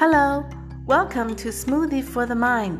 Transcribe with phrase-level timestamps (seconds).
[0.00, 0.46] Hello,
[0.86, 2.78] welcome to Smoothie for the Mind。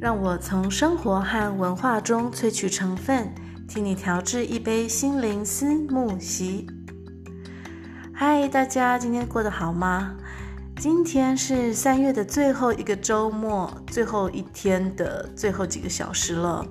[0.00, 3.34] 让我从生活和文化中萃取成分，
[3.66, 6.64] 替你调制一杯心灵思慕昔。
[8.14, 10.14] 嗨，大家今天过得好吗？
[10.76, 16.64] 今天是三月的最后一个周末，最后一天的最后几个小时了。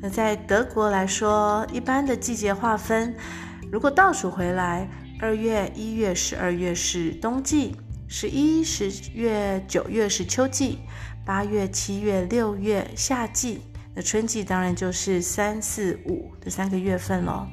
[0.00, 3.12] 那在德国来说，一般的季节划分，
[3.72, 4.88] 如果倒数回来，
[5.20, 7.74] 二月、一月、十二月是冬季。
[8.16, 10.78] 十一、十月、九月是秋季，
[11.24, 13.60] 八月、七月、六月夏季，
[13.92, 17.48] 那春季当然就是三四五这三个月份咯。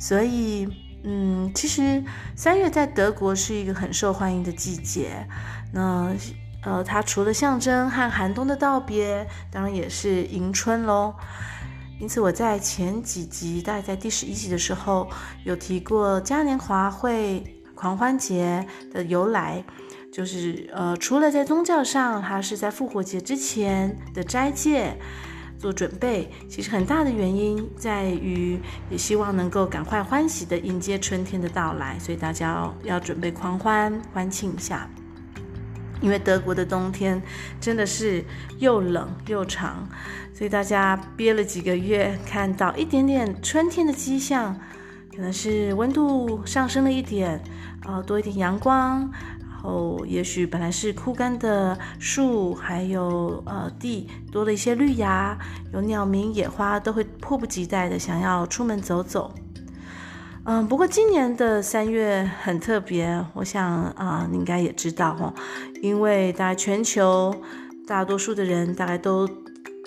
[0.00, 0.66] 所以，
[1.04, 2.02] 嗯，其实
[2.34, 5.24] 三月在德国是一个很受欢迎的季节。
[5.72, 6.12] 那，
[6.64, 11.14] 呃，它除了象征和寒冬的道别，当然也是迎春喽。
[12.00, 15.08] 因此，我在前几集，大概在第十一集的时候，
[15.44, 17.44] 有提过嘉年华会。
[17.82, 19.64] 狂欢节的由来，
[20.12, 24.96] 就是呃，除了在宗教上，它是在复活节之前的斋戒
[25.58, 34.88] 做准备，其实很大的原因在于，也希望能够赶快欢喜的迎接春天的到来，所以大家要，要准备狂欢欢庆一下。
[36.00, 37.20] 因为德国的冬天
[37.60, 38.24] 真的是
[38.60, 39.88] 又冷又长，
[40.32, 44.56] 所以大家憋了几个月，看到一点点春天的迹象，
[45.14, 47.42] 可能是温度上升了一点。
[47.84, 49.00] 啊、呃，多一点阳光，
[49.40, 55.36] 然后也许本来是枯干的树，还有呃地多了一些绿芽，
[55.72, 59.34] 有鸟鸣、野花都会迫不及待的想要出门走走。
[60.44, 65.34] 嗯、不过今年的三月很特别，我想啊、你应该也知道哦，
[65.82, 67.34] 因为大概全球
[67.84, 69.28] 大多数的人大概都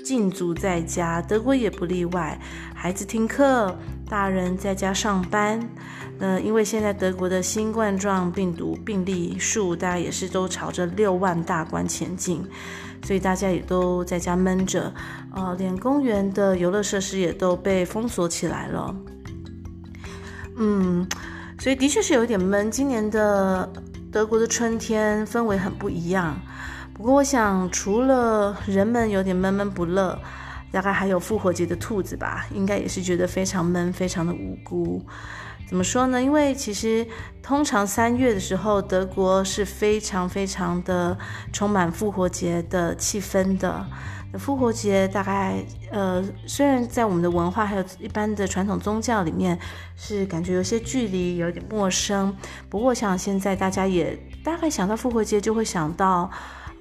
[0.05, 2.39] 禁足在家，德国也不例外，
[2.75, 3.75] 孩子停课，
[4.07, 5.59] 大人在家上班。
[6.19, 12.45] 呃，因为现在德国的新冠状病毒病例数大家也是都朝着六万大关前进，
[13.03, 14.93] 所以大家也都在家闷着，
[15.33, 18.95] 呃，连公园的游乐设施也都被封锁起来了。
[20.57, 21.05] 嗯，
[21.57, 22.69] 所以的确是有点闷。
[22.69, 23.67] 今年的
[24.11, 26.39] 德国的春天氛围很不一样。
[26.95, 30.17] 不过我想，除了人们有点闷闷不乐，
[30.71, 35.05] 大概还有复活节的兔子吧，应该也是觉得非常闷，非常的无辜。
[35.67, 36.21] 怎么说呢？
[36.21, 37.05] 因为其实
[37.43, 41.17] 通常三月的时候，德国是非常非常的
[41.51, 43.85] 充满复活节的气氛的。
[44.39, 49.57] 复活节大概呃，虽然在我们的文化还有一般的传统宗教里面
[49.97, 52.33] 是感觉有些距离，有点陌生。
[52.69, 56.29] 不过我想现在大家也大概想到复活节，就会想到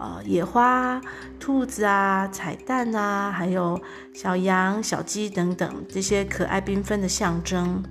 [0.05, 1.01] 呃野花、
[1.41, 3.81] 兔子啊、彩蛋啊，还有
[4.13, 7.83] 小羊、小鸡等等这些可爱缤纷的象征。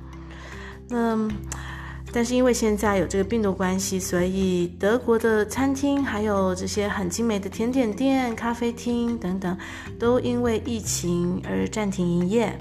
[0.90, 1.32] 嗯，
[2.12, 9.58] 但是因为现在有这个病毒关系，所以德国的餐厅还有这些很精美的甜点店、咖啡厅等等，
[9.98, 12.58] 都因为疫情而暂停营业。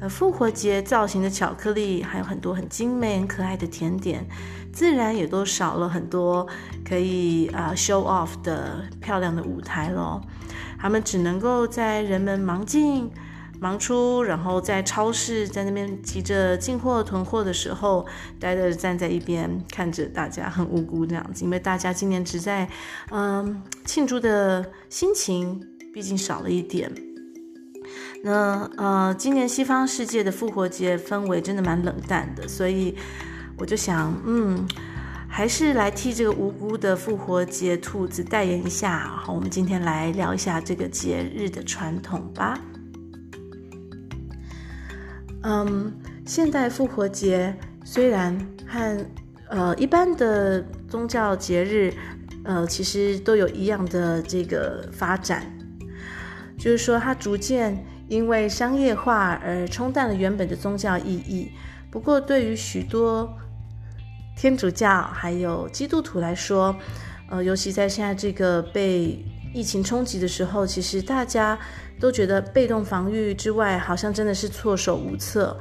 [0.00, 4.26] 呃，复活节造型的巧克力，还有很多很精美、很可爱的甜点，
[4.74, 6.46] 自然也都少了很多
[6.86, 10.20] 可以啊、show off 的漂亮的舞台咯。
[10.78, 13.10] 他们只能够在人们忙进。
[13.60, 18.04] 忙出，然后在超市在那边急着进货囤货的时候，
[18.38, 22.68] 呆着站在一边看着大家很无辜这样子，因为大家今年只在
[23.10, 25.58] 嗯庆祝的心情
[25.94, 26.92] 毕竟少了一点。
[28.22, 32.94] 那呃，今年西方世界的复活节氛围真的蛮冷淡的，所以
[33.56, 34.66] 我就想，嗯，
[35.28, 38.98] 还是来替这个无辜的复活节兔子代言一下。
[38.98, 42.58] 好，我们今天来聊一下这个节日的传统吧。
[45.42, 45.92] 嗯，
[46.26, 47.54] 现代复活节
[47.84, 49.06] 虽然和
[49.48, 51.92] 呃一般的宗教节日，
[52.44, 55.46] 呃其实都有一样的这个发展，
[56.58, 61.50] 就是说它逐渐因为商业化而冲淡了原本的宗教意义。
[61.90, 63.38] 不过对于许多
[64.36, 66.74] 天主教还有基督徒来说，
[67.30, 71.58] 呃尤其在现在这个被疫情冲击的时候，其实大家。
[72.00, 75.56] 都觉得被动防御之外，好像真的是措手无策。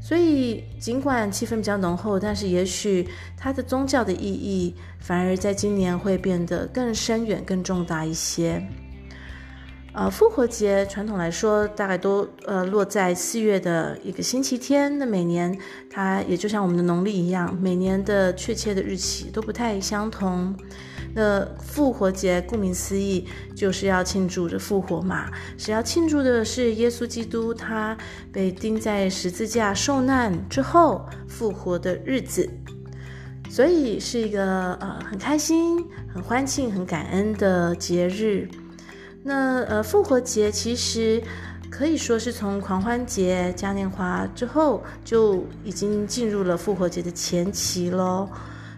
[0.00, 8.64] 所以，尽管气氛比较浓厚，但是也许它的宗教的意义反而在今年会变得更深远、更重大一些。
[9.94, 14.98] 呃，复活节传统来说，大概都呃落在四月的一个星期天。
[14.98, 15.56] 那每年
[15.90, 20.54] 它也就像我们的农历一样，每年的确切的日期都不太相同。
[21.14, 27.94] 那复活节顾名思义就是要庆祝着复活嘛，是要庆祝的是耶稣基督他
[28.32, 32.48] 被钉在十字架受难之后复活的日子。
[33.50, 35.84] 所以是一个呃很开心、
[36.14, 38.48] 很欢庆、很感恩的节日。
[39.22, 41.22] 那呃复活节其实
[41.70, 48.28] 可以说是从狂欢节、嘉年华之后就已经进入了复活节的前期喽。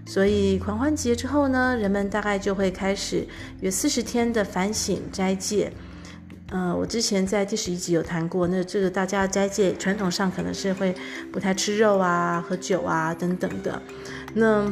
[0.06, 3.26] 所以狂欢节之后呢，人们大概就会开始
[3.61, 5.73] 约四十天的反省斋戒。
[6.50, 10.94] 呃，我之前在第十一集有谈过，那这个大家斋戒传统上可能是会
[11.32, 13.81] 不太吃肉啊、喝酒啊等等的。
[14.35, 14.70] 那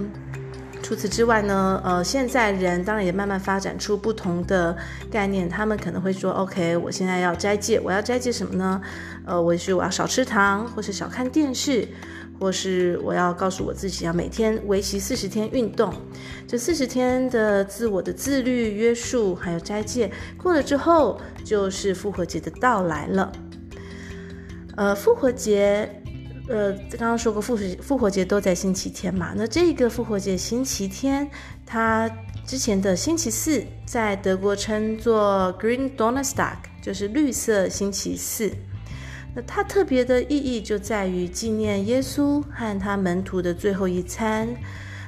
[0.82, 4.76] 除此之外呢，呃，现在人当然也慢慢发展出不同的
[5.10, 8.80] 概念，他们可能会说，OK，我现在要斋戒，我要斋戒什么呢？
[9.24, 11.88] 呃，我许我要少吃糖，或是少看电视。
[12.40, 15.94] 或是我要告诉我自己要每天维持四十天运动，
[16.44, 23.30] 这四十天的自我的自律约束还有斋戒过了之后，就是复活节的到来了。
[24.74, 26.01] 呃，复活节，
[26.52, 31.26] 呃，刚刚说过复复活节都在星期天嘛，那这个复活节星期天，
[31.64, 32.06] 它
[32.46, 38.52] 之前的星期四在德国称作 Green Donnerstag，就是绿色星期四。
[39.34, 44.54] 那它特别的意义就在于纪念耶稣和他门徒的最后一餐。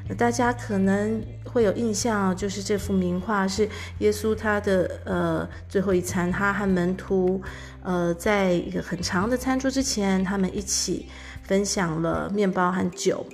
[0.09, 1.23] 那大家可能
[1.55, 3.69] 会有印象，就是这幅名画是
[4.01, 7.41] 耶稣他的呃最后一餐，他和门徒
[7.85, 11.07] 呃在一个很长的餐桌之前，他们一起
[11.45, 13.25] 分享了面包和酒。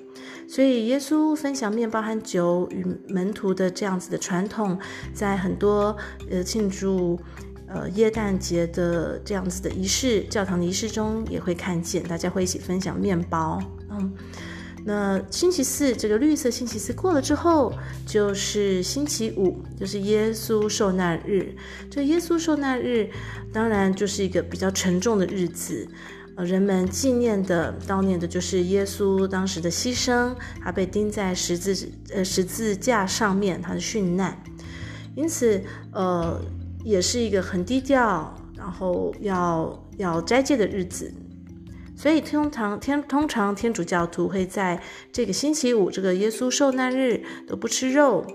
[0.47, 4.79] 所以耶稣分享面包和酒与门徒的这样子的传统，
[5.15, 5.97] 在很多
[6.31, 7.19] 呃庆祝。
[7.73, 13.63] 呃，耶诞节的这样子的仪式，教堂的仪式中也会看见，大家会一起分享面包。
[13.91, 14.13] 嗯，
[14.85, 17.73] 那星期四这个绿色星期四过了之后，
[18.07, 21.55] 就是星期五，就是耶稣受难日。
[21.91, 23.11] 这耶稣受难日
[23.53, 25.89] 当然就是一个比较沉重的日子，
[26.37, 34.43] 呃，人们纪念的、悼念的就是耶稣当时的牺牲，他被钉在十字呃十字架上面，他的殉难。
[35.15, 35.63] 因此，
[35.93, 36.41] 呃。
[36.83, 41.13] 也是一个很低调，然后要要斋戒的日子，
[42.01, 44.81] 所以通常天通常天主教徒会在
[45.13, 48.27] 这个星期五，这个耶稣受难日都不吃肉，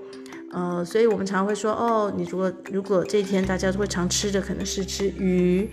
[0.52, 5.68] 呃，所以我们常会说，哦，你如果如果这一天大家都会常吃的可能是吃鱼。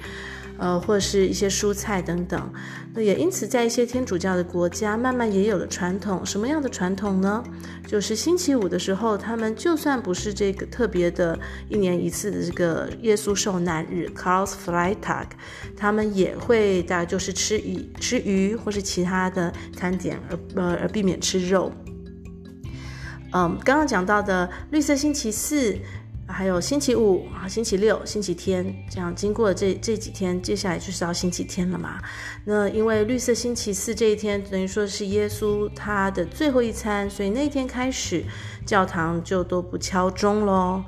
[0.63, 2.53] 呃，或是一些蔬菜等等，
[2.95, 6.25] 那也因此在一些天主教的国家，慢慢也有了传统。
[6.25, 7.43] 什么样的传统呢？
[7.85, 11.37] 就是星期五的时候，他们就算不是这个特别的
[11.69, 15.27] 一年一次的这个耶稣受难日 Karfreitag，
[15.77, 21.73] 他们也会大概就是吃鱼、吃鱼或是其他的餐点，而呃而避免吃肉。
[23.33, 25.77] 嗯，刚刚讲到的绿色星期四。
[26.33, 32.01] 还有星期五啊，星期六、星期天，这样经过这这几天，接下来就是到星期天了嘛。
[32.45, 38.25] 那因为绿色星期四这一天，等于说是耶稣他的最后一餐，所以那天开始，
[38.65, 40.83] 教堂就都不敲钟喽。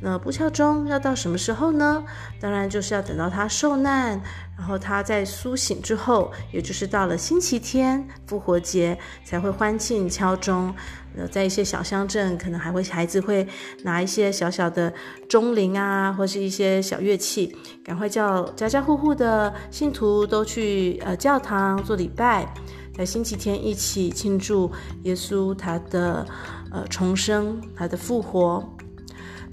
[0.00, 2.04] 那不敲钟要到什么时候呢？
[2.38, 4.20] 当然就是要等到他受难，
[4.58, 10.74] 然后他在苏醒之后，也就是到了星期天复活节才会欢庆敲钟。
[11.16, 13.46] 呃，在一些小乡镇，可能还会孩子会
[13.84, 14.92] 拿一些小小的
[15.28, 22.52] 钟铃啊，或是一些小乐器，赶快叫家家户户的信徒都去呃教堂做礼拜，
[22.98, 24.70] 在星期天一起庆祝
[25.04, 26.26] 耶稣他的
[26.72, 28.73] 呃重生，他的复活。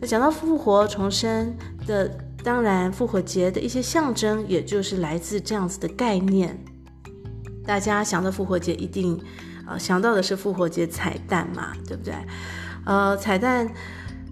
[0.01, 1.55] 那讲到复活重生
[1.85, 2.09] 的，
[2.43, 6.61] 当然复活节的一些象征，也就是来自这样子的概念。
[7.63, 9.17] 大家想到复活节，一定。
[9.79, 12.13] 想到的是复活节彩蛋嘛，对不对？
[12.83, 13.71] 呃，彩蛋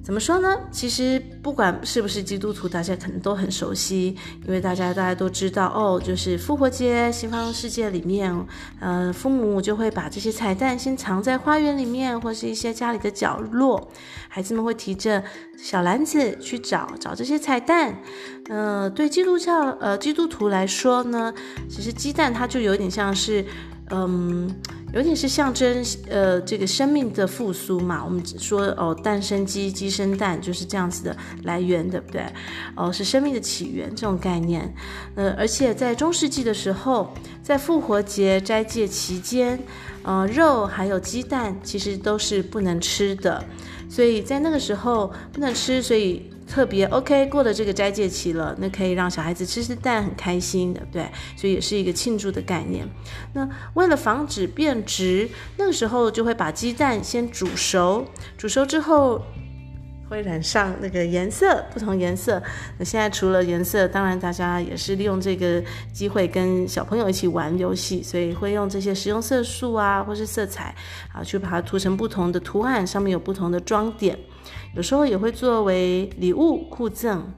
[0.10, 0.58] 怎么说呢？
[0.72, 8.36] 其实不管是不是基督徒，大家可能都很熟悉，因为大家大家都知道哦，就是复活节，西方世界里面，
[8.80, 13.92] 呃，父母就会把这些彩蛋先藏在花园里面，或是一些家里的角落，
[14.28, 15.24] 孩子们会提着
[15.56, 18.02] 小篮子去找找这些彩蛋。
[18.50, 21.32] 呃，对基督教呃基督徒来说呢，
[21.70, 23.46] 其实鸡蛋它就有点像是，
[23.90, 24.54] 嗯。
[24.92, 28.04] 有点是象征，呃，这个生命的复苏嘛。
[28.04, 32.26] 我们只说哦，诞生鸡，鸡生蛋，就是这样子的来源，对不对？
[32.76, 34.74] 哦，是生命的起源这种概念。
[35.14, 39.60] 呃，而且在中世纪的时候，在复活节斋戒期间，
[40.02, 43.46] 呃，肉还有鸡蛋其实都是不能吃的。
[43.88, 46.32] 所以在那个时候不能吃，所以。
[46.50, 52.90] 特别 OK 过了这个斋戒期了，那可以让小孩子吃吃蛋，很开心的，对，所以也是一个庆祝的概念。
[53.34, 58.04] 那为了防止变质，那个时候就会把鸡蛋先煮熟，
[58.36, 59.22] 煮熟之后
[60.10, 62.42] 会染上那个颜色，不同颜色。
[62.80, 65.64] 那现在除了颜色，当然大家也是利用这个
[65.94, 70.74] 机会跟小朋友一起玩游戏，所以会用这些食用色素啊，或是色彩
[71.14, 74.18] 啊，去把它涂成不同的图案，上面有不同的装点。
[74.76, 77.32] 有时候也会作为礼物互赠。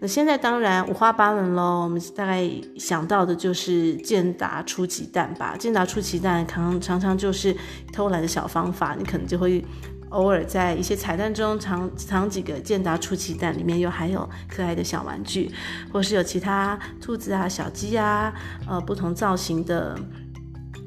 [0.00, 5.56] 那现在当然五花八门喽，我们大概想到的就是健达出奇蛋吧。
[5.56, 7.56] 健达出奇蛋可能常常就是
[7.92, 9.64] 偷懒的小方法，你可能就会。
[10.12, 15.50] 偶尔在一些彩蛋中藏藏几个健达出奇蛋，里面又还有可爱的小玩具，
[15.92, 18.32] 或是有其他兔子啊、小鸡啊，
[18.68, 19.98] 呃，不同造型的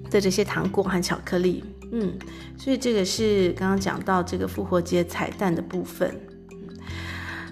[0.10, 2.14] 的这些糖果和巧克力，嗯，
[2.58, 6.16] 所以这个是刚刚讲到这个复活节彩蛋的部分。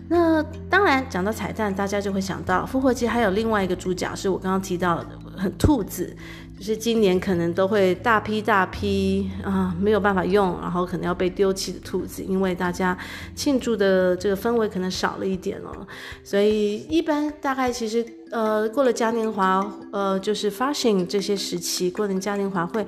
[0.09, 6.15] 那当然讲到彩蛋，大家就会想到复活节还有另外一个主角，是我刚刚提到的，很兔子。
[6.57, 12.97] 就是今年可能都会大批大批啊，没有办法用，然后可能要被丢弃的兔子，因为大家
[13.35, 15.85] 庆祝的这个氛围可能少了一点哦，
[16.23, 22.85] 所以一般大概其实呃过了嘉年华，呃就是 fashion 这些时期，过年嘉年华会，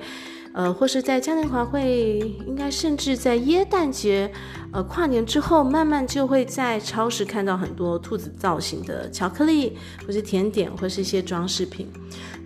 [0.54, 4.30] 呃或是在嘉年华会，应该甚至在耶诞节，
[4.72, 11.86] 呃跨年之后，慢慢就会在超市看到很多兔子造型的巧克力，或是甜点，或是一些装饰品，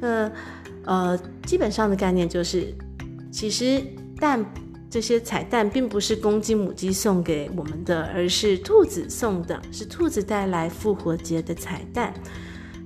[0.00, 0.32] 呃。
[0.84, 2.74] 呃，基本上的概念就是，
[3.30, 3.82] 其实
[4.18, 4.44] 蛋
[4.88, 12.12] 这些彩蛋并不是公鸡母鸡送给我们的，而是兔子送的，是兔子带来复活节的彩蛋。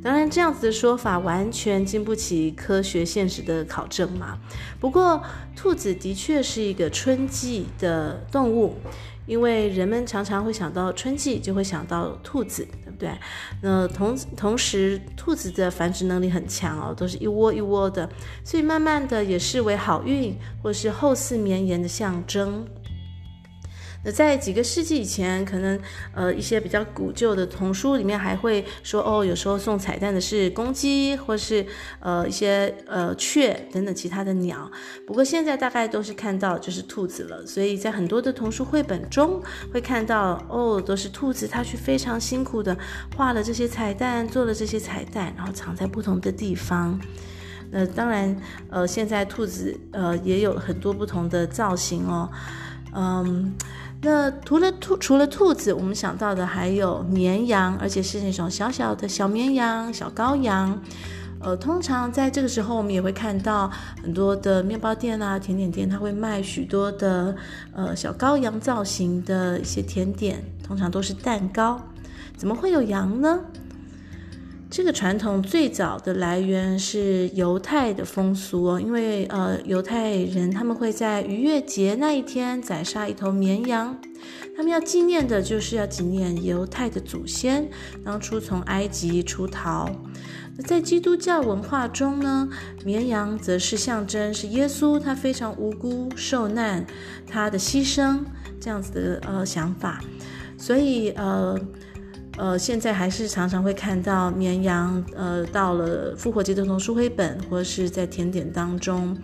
[0.02, 4.38] 当然，这样子的说法完全经不起科学现实的考证嘛。
[4.78, 5.22] 不过，
[5.56, 8.74] 兔子的确是一个春季的动物。
[9.26, 13.10] 因为人们常常会想到春季，就会想到兔子，对？
[13.62, 18.08] 那同同时，兔子的繁殖能力很强哦，都是一窝一窝的，
[18.44, 22.66] 所以慢慢的也视为好运或是后嗣绵延的象征。
[24.04, 25.80] 那在几个世纪以前，可能
[26.14, 31.64] 呃一些比较古旧的童书里面还会说哦，有时候送彩蛋的是公鸡，或是
[32.00, 34.70] 呃一些呃雀等等其他的鸟。
[35.06, 39.42] 不过现在大概都是看到就是兔子了，所以在很多的童书绘本中
[39.72, 42.76] 会看到哦，都是兔子，它去非常辛苦的
[43.16, 47.00] 画了这些彩蛋，做了这些彩蛋，然后藏在不同的地方。
[47.70, 48.36] 那当然
[48.68, 52.30] 呃现在兔子呃也有很多不同的造型哦，
[52.94, 53.54] 嗯。
[54.04, 60.78] 那除了兔，除了兔子，我们想到的还有绵羊，而且是那种小小的小绵羊、小羔羊。
[61.40, 63.70] 呃，通常在这个时候，我们也会看到
[64.02, 67.34] 很多的面包店啊、甜点店，它会卖许多的
[67.74, 71.80] 呃小羔羊造型的一些甜点，通常都是蛋糕。
[72.36, 73.40] 怎么会有羊呢？
[74.76, 83.96] 这个传统最早的来源是犹太的风俗哦，因为呃犹太人他们会在逾越节那一天宰杀一头绵羊，
[84.56, 87.70] 他们要纪念的就是要纪念犹太的祖先
[88.04, 89.88] 当初从埃及出逃。
[90.56, 92.48] 那在基督教文化中呢，
[92.84, 96.84] 绵羊则是象征是耶稣他非常无辜受难，
[97.28, 98.18] 他的牺牲
[98.58, 100.02] 这样子的呃想法，
[100.58, 101.56] 所以呃。
[102.36, 109.16] 呃，现在还是常常会看到绵羊，呃，到了复活节的童书绘本，或是在甜点当中，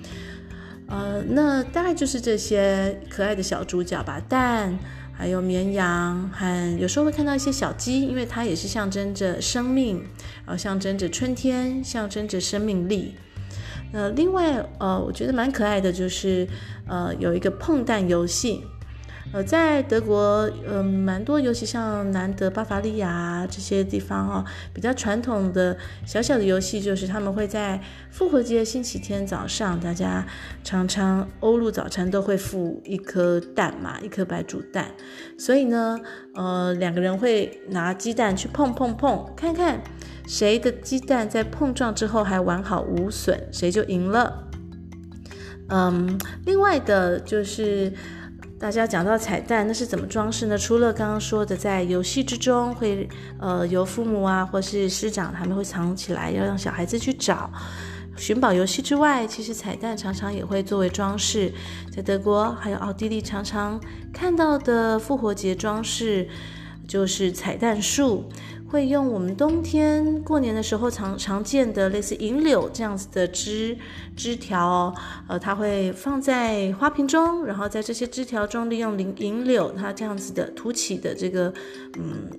[0.86, 4.78] 呃，那大概就是这些可爱的小主角吧，蛋，
[5.12, 9.96] 还有绵羊，还有时候会看到一些小鸡，因为它也是象征着生命，
[10.46, 13.16] 然后象征着春天，象征着生命力。
[13.92, 16.46] 那另外，呃，我觉得蛮可爱的就是，
[16.86, 18.62] 呃，有一个碰蛋游戏。
[19.32, 24.44] 呃，在德国，嗯、蛮多，尤其像南德、巴伐利亚这些地方哦，
[24.74, 30.26] 比较传统的小小的游戏，就是他们会在复活节星期天早上，大家
[30.64, 34.86] 常常欧陆早餐都会附一颗蛋嘛，一颗白煮蛋，
[35.38, 36.00] 所以呢，
[36.34, 39.80] 呃，两个人会拿鸡蛋去碰碰碰，看看
[40.26, 44.48] 谁的鸡蛋在碰撞之后还完好无损，谁就赢了。
[45.68, 47.92] 嗯，另外的就是。
[48.60, 50.58] 大家讲到彩蛋，那是怎么装饰呢？
[50.58, 57.50] 除了刚刚说的，在游戏之中会，呃，由父母啊或是师长他们会藏起来，要让小孩子去找
[58.18, 61.50] 寻宝游戏之外，其实彩蛋常常也会作为装饰。
[61.90, 63.80] 在德国还有奥地利，常常
[64.12, 66.28] 看到的复活节装饰
[66.86, 68.28] 就是彩蛋树。
[68.70, 73.76] 会用我们冬天过年的时候常常见的类似银柳这样子的枝
[74.16, 74.94] 枝条哦，
[75.26, 81.52] 呃，它会放在花瓶中，然后在这些枝条中利用银银柳它这样子的凸起的这个
[81.98, 82.30] 嗯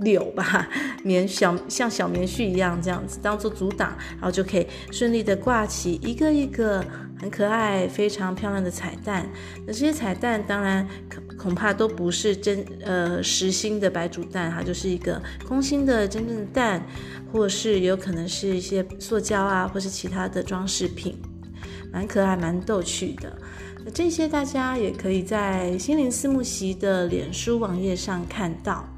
[0.00, 0.68] 柳吧，
[1.02, 6.84] 棉小像小棉絮一样这样子当做阻挡，然后就可以顺利的挂起一个一个
[7.20, 9.28] 很可爱、非常漂亮的彩蛋。
[9.66, 16.82] 那这些彩蛋当然恐恐怕都不是真呃实心的白煮蛋，它就是一个空心的真正的蛋，
[17.30, 21.16] 或是有可能是一些塑胶啊，或是其他的装饰品，
[21.92, 23.36] 蛮可爱、蛮逗趣的。
[23.84, 28.88] 那这些大家也可以在心灵思慕席的脸书网页上看到。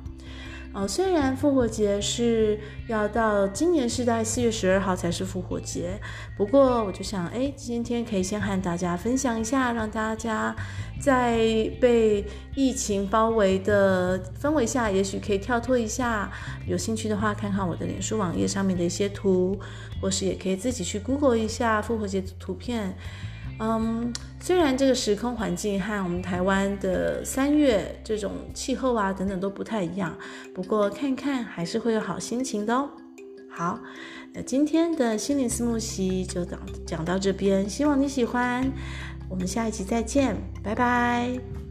[0.74, 6.00] 哦，虽然复活节是要到今年是在四月十二号才是复活节，
[6.34, 10.56] 不过我就想，哎，今天可以先和大家分享一下，让大家
[10.98, 11.36] 在
[11.78, 12.24] 被
[12.54, 16.32] 疫情包围的氛围下，也许可以跳脱一下。
[16.66, 19.58] 有兴趣的话，看看我的脸书网页上面的一些图，
[20.00, 22.96] 或是也可以自己去 Google 一下复活节图片。
[23.58, 30.16] 嗯，虽然这个时空环境和我们台湾的三月这种气候啊等等都不太一样，
[30.54, 32.90] 不过看看还是会有好心情的哦。
[33.48, 33.78] 好，
[34.32, 38.72] 那今天的心灵思慕席就讲讲到这边，希望你喜欢。
[39.28, 41.61] 我们下一集再见，拜拜。